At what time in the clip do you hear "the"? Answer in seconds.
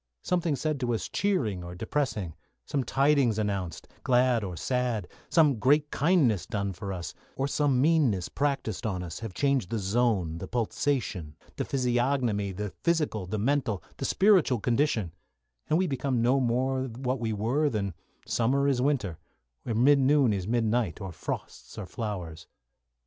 9.69-9.77, 10.39-10.47, 11.57-11.65, 12.51-12.71, 13.27-13.37, 13.97-14.05